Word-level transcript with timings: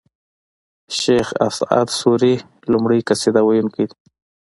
شېخ 0.99 1.27
اسعد 1.47 1.87
سوري 1.99 2.35
لومړی 2.71 2.99
قصيده 3.07 3.41
و 3.43 3.49
يونکی 3.57 3.83
دﺉ. 3.89 3.93